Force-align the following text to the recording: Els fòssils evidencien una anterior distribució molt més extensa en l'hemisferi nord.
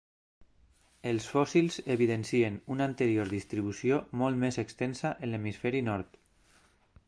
Els 1.11 1.27
fòssils 1.33 1.77
evidencien 1.97 2.57
una 2.77 2.87
anterior 2.93 3.31
distribució 3.35 4.01
molt 4.23 4.43
més 4.45 4.61
extensa 4.67 5.15
en 5.27 5.33
l'hemisferi 5.35 5.87
nord. 5.93 6.21